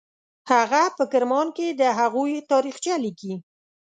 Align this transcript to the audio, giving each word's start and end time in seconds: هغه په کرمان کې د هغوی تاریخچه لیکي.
هغه 0.51 0.83
په 0.97 1.03
کرمان 1.11 1.47
کې 1.57 1.67
د 1.79 1.81
هغوی 1.99 2.35
تاریخچه 2.51 2.93
لیکي. 3.03 3.33